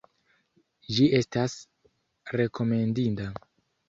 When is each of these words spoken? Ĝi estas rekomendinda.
Ĝi 0.95 1.03
estas 1.17 1.57
rekomendinda. 2.41 3.29